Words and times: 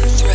Yeah. 0.00 0.27